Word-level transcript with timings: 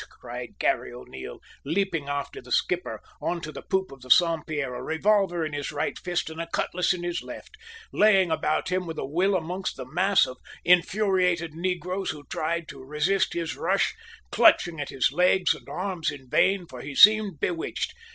cried 0.19 0.57
Garry 0.57 0.91
O'Neil, 0.91 1.39
leaping 1.63 2.09
after 2.09 2.41
the 2.41 2.51
skipper 2.51 3.01
on 3.21 3.39
to 3.39 3.51
the 3.51 3.61
poop 3.61 3.91
of 3.91 4.01
the 4.01 4.09
Saint 4.09 4.47
Pierre, 4.47 4.73
a 4.73 4.81
revolver 4.81 5.45
in 5.45 5.53
his 5.53 5.71
right 5.71 5.95
fist 5.99 6.27
and 6.27 6.41
a 6.41 6.47
cutlass 6.47 6.91
in 6.91 7.03
his 7.03 7.21
left, 7.21 7.51
laying 7.93 8.31
about 8.31 8.69
him 8.71 8.87
with 8.87 8.97
a 8.97 9.05
will 9.05 9.35
amongst 9.35 9.77
the 9.77 9.85
mass 9.85 10.25
of 10.25 10.37
infuriated 10.65 11.53
negroes 11.53 12.09
who 12.09 12.25
tried 12.31 12.67
to 12.67 12.83
resist 12.83 13.33
his 13.33 13.55
rush, 13.55 13.93
clutching 14.31 14.79
at 14.79 14.89
his 14.89 15.11
legs 15.11 15.53
and 15.53 15.69
arms 15.69 16.09
in 16.09 16.27
vain, 16.27 16.65
for 16.67 16.81
he 16.81 16.95
seemed 16.95 17.39
bewitched. 17.39 17.93